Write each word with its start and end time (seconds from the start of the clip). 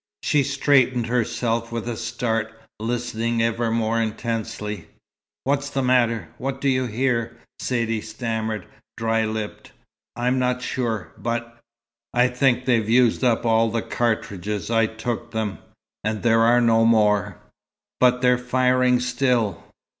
She 0.23 0.41
straightened 0.41 1.05
herself 1.05 1.71
with 1.71 1.87
a 1.87 1.95
start, 1.95 2.59
listening 2.79 3.39
even 3.39 3.75
more 3.75 4.01
intensely. 4.01 4.87
"What's 5.43 5.69
the 5.69 5.83
matter? 5.83 6.29
What 6.39 6.59
do 6.59 6.69
you 6.69 6.87
hear?" 6.87 7.37
Saidee 7.59 8.01
stammered, 8.01 8.65
dry 8.97 9.25
lipped. 9.25 9.73
"I'm 10.15 10.39
not 10.39 10.63
sure. 10.63 11.11
But 11.19 11.55
I 12.15 12.29
think 12.29 12.65
they've 12.65 12.89
used 12.89 13.23
up 13.23 13.45
all 13.45 13.69
the 13.69 13.83
cartridges 13.83 14.71
I 14.71 14.87
took 14.87 15.29
them. 15.29 15.59
And 16.03 16.23
there 16.23 16.41
are 16.41 16.61
no 16.61 16.83
more." 16.83 17.37
"But 17.99 18.23
they're 18.23 18.39
firing 18.39 18.99
still." 18.99 19.63